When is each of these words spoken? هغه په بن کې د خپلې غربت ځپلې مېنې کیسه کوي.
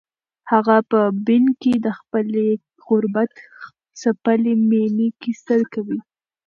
هغه 0.51 0.77
په 0.91 1.01
بن 1.27 1.43
کې 1.61 1.73
د 1.85 1.87
خپلې 1.99 2.45
غربت 2.85 3.31
ځپلې 4.01 4.53
مېنې 4.69 5.07
کیسه 5.21 5.57
کوي. 5.73 5.99